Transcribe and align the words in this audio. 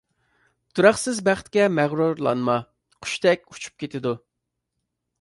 تۇراقسىز 0.79 1.19
بەختكە 1.27 1.67
مەغرۇرلانما 1.75 2.57
قۇشتەك 3.05 3.49
ئۇچۇپ 3.53 3.81
كېتىدۇ. 3.85 4.19